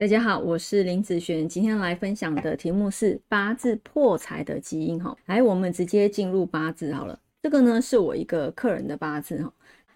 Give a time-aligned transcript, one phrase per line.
[0.00, 5.16] 大家好，我是林子璇，今天来分享的题目是八字破财的基因哈。
[5.26, 7.18] 来，我们直接进入八字好了。
[7.42, 9.52] 这个呢是我一个客人的八字哈，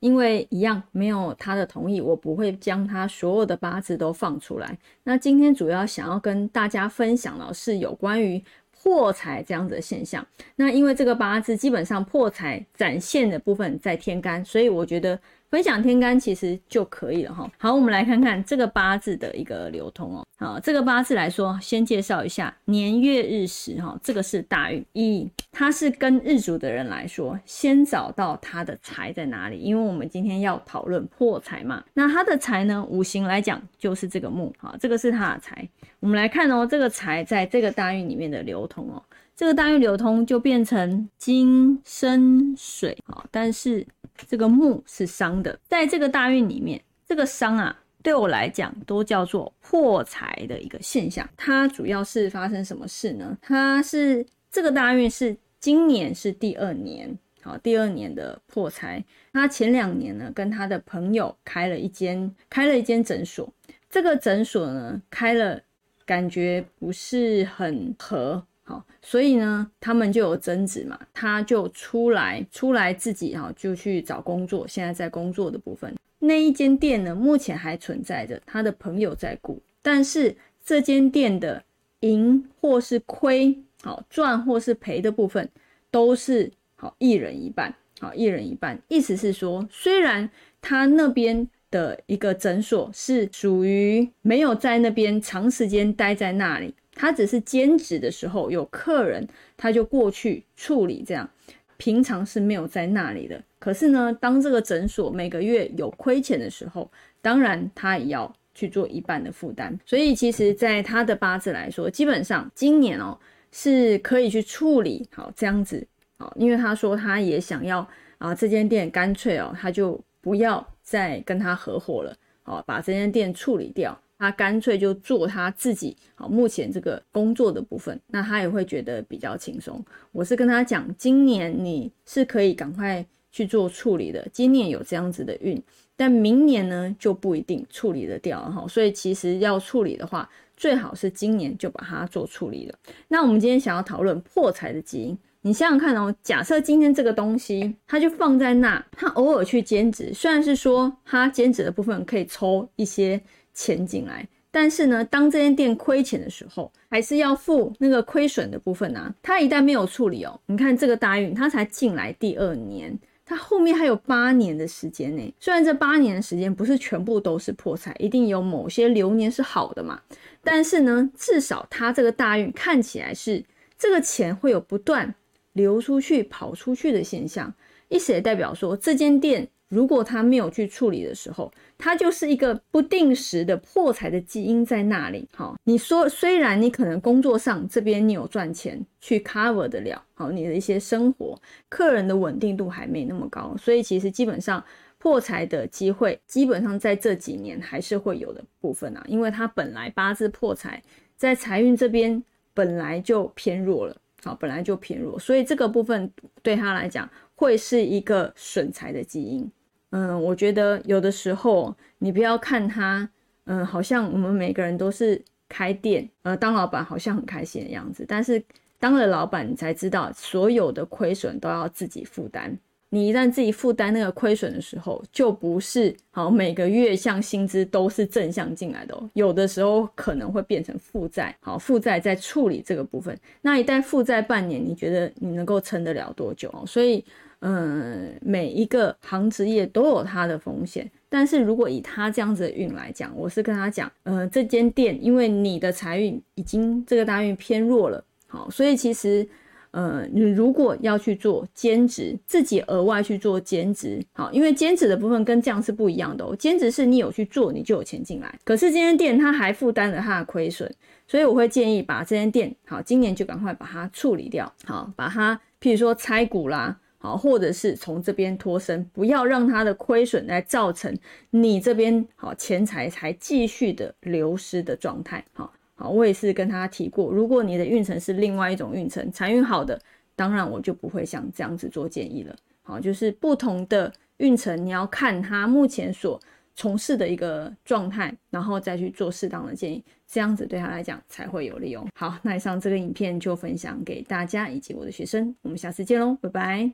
[0.00, 4.76] 因为一样没有他的同意，我不会将他所有的八字都放出来。
[5.04, 8.42] 那今天主要想要跟大家分享的是有关于
[8.72, 10.26] 破财这样子的现象。
[10.56, 15.16] 那因为这个八字基本上破财展现的部分在天干，所以我觉得。
[15.54, 17.48] 分享天干其实就可以了哈。
[17.58, 20.26] 好，我们来看看这个八字的一个流通哦。
[20.36, 23.96] 好，这个八字来说，先介绍一下年月日时哈。
[24.02, 31.84] 这个是大运，一它是跟日主的人来说，先找到他的财在哪里，因为我们今天要讨论破财嘛。
[31.94, 35.68] 那他的财呢，五行来讲就是这个木，好，这个是他的财。
[36.00, 39.00] 我们来看哦，这个财在这个大运里面的流通哦，
[39.36, 43.86] 这个大运流通就变成金生水，好，但是。
[44.28, 51.28] 这个木是伤的，在这个大运里面，这个伤啊，对我来讲都叫做破财的一个现象。
[51.36, 53.36] 它主要是发生什么事呢？
[53.42, 59.04] 它是这个大运是今年是第二年，好，第二年的破财。
[59.32, 63.52] 他前两年呢，跟他的朋友开了一间开了一间诊所，
[63.90, 65.60] 这个诊所呢开了，
[66.06, 68.46] 感觉不是很合。
[68.66, 74.66] 好，所以呢，他们就有争执嘛，他就出来出来自己哈，就去找工作。
[74.66, 80.34] 现在在工作的部分，那一间店呢，目前还存在着，他的朋友在顾，但是
[80.64, 81.62] 这间店的
[82.00, 85.46] 赢或是亏，好赚或是赔的部分，
[85.90, 88.80] 都是好一人一半，好一人一半。
[88.88, 90.30] 意思是说，虽然
[90.62, 96.74] 他那边的一个诊所是属于没有在那边长时间待在那里。
[96.94, 101.28] 他只是兼职的时候有客人，他就过去处理，这样
[101.76, 103.42] 平常是没有在那里的。
[103.58, 109.78] 可是呢，当这个诊所每个月有亏钱的时候，当然他也要去做一半的负担。
[109.84, 113.18] 所以其实，在他的八字来说，基本上今年哦
[113.50, 115.86] 是可以去处理好这样子
[116.18, 117.88] 哦，因为他说他也想要
[118.18, 123.98] 啊，这间店干脆哦，他就不要再跟他合伙了，好把这间店处理掉。
[124.24, 129.84] 他干脆就做他自己好，目前这个工作的部分，那他也会觉得比较轻松。
[130.12, 135.62] 我是跟他讲，今年你是可以赶快去做处理的，今年有这样子的运，
[135.94, 138.66] 但明年呢就不一定处理得掉哈。
[138.66, 140.26] 所以其实要处理的话，
[140.56, 142.74] 最好是今年就把它做处理了。
[143.08, 153.20] 那我们今天想要讨论破财的基因，你想想看哦，假设今天这个东西他就放在那，他偶尔去兼职，虽然是说他兼职的部分可以抽一些。
[153.54, 159.14] 钱进来，但是呢，当这间店亏钱的时候，还是要付那个亏损的部分啊。
[159.22, 165.34] 他一旦没有处理哦，你看这个大运，他才进来第二年，他后面还有八年的时间呢。
[165.38, 170.00] 虽然这八年的时间不是全部都是破财，一定有某些流年是好的嘛，
[170.42, 173.44] 但是呢，至少他这个大运看起来是
[173.78, 175.14] 这个钱会有不断
[175.52, 177.54] 流出去、跑出去的现象，
[177.88, 179.48] 意思也代表说这间店。
[179.68, 185.28] 如果他没有去处理的时候，他就是一个不定时的破财的基因在那里。
[185.34, 194.62] 好，你说虽然你可能工作上这边你有赚钱去 cover 得了，好你的一些生活，客人的稳定度还没那么高，所以其实基本上
[194.98, 200.82] 破财的机会，基本上在这几年还是会有的部分啊，因为他本来八字破财，
[201.16, 206.10] 在财运这边本来就偏弱了，好，本来就偏弱，所以这个部分
[206.42, 209.50] 对他来讲会是一个损财的基因。
[209.90, 213.08] 嗯，我觉得有的时候你不要看他，
[213.44, 218.04] 嗯，好像我们每个人都是开店，呃，当老板好像很开心的样子。
[218.08, 218.42] 但是
[218.80, 222.58] 当了老板，你才知道所有的亏损都要自己负担。
[222.88, 231.36] 你一旦自己负担那个亏损的时候，就不是好每个月像薪资都是正向进来的，有的时候可能会变成负债。
[231.40, 236.52] 好，负债在处理这个部分，那一旦负债半年，你觉得你能够撑得了多久？
[236.66, 237.04] 所以。
[237.46, 249.28] 嗯，每一个行职业都有它的风险，但是如果以他这样子的运来讲，我是跟他讲，呃，这间店因为你的财运已经这个大运偏弱了，好，所以其实，
[249.72, 260.72] 呃，你如果要去做兼职，自己额外去做兼职，好，因为兼职的部分跟这样是不一样的哦，兼职是你有去做，你就有钱进来，可是这间店它还负担了它的亏损，
[261.06, 266.78] 所以我会建议把这间店，好，今年就赶快把它处理掉，好，把它，譬如说拆股啦。
[267.04, 270.96] 好，或者是从这边脱身，不要让它的亏损来造成
[271.28, 275.22] 你这边好钱财才继续的流失的状态。
[275.34, 279.78] 好，好，我也是跟他提过，如果你的运程是另外一种运程，财运好的，
[280.16, 282.34] 当然我就不会像这样子做建议了。
[282.62, 286.18] 好，就是不同的运程，你要看他目前所
[286.54, 291.86] 从事的一个状态，然后再去做适当的建议，这样子对他来讲才会有利用。
[291.94, 296.62] 好，那以上这个影片就分享给大家以及我的学生，我们下次见喽，拜拜。